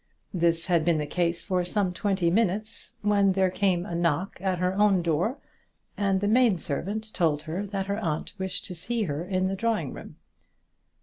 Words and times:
This 0.33 0.65
had 0.65 0.83
been 0.83 0.97
the 0.97 1.05
case 1.05 1.43
for 1.43 1.63
some 1.63 1.93
twenty 1.93 2.31
minutes, 2.31 2.95
when 3.03 3.33
there 3.33 3.51
came 3.51 3.85
a 3.85 3.93
knock 3.93 4.39
at 4.41 4.57
her 4.57 4.73
own 4.73 5.03
door, 5.03 5.37
and 5.95 6.21
the 6.21 6.27
maid 6.27 6.59
servant 6.59 7.13
told 7.13 7.43
her 7.43 7.67
that 7.67 7.85
her 7.85 7.99
aunt 7.99 8.33
wished 8.39 8.65
to 8.65 8.73
see 8.73 9.03
her 9.03 9.23
in 9.23 9.45
the 9.47 9.53
drawing 9.55 9.93
room. 9.93 10.15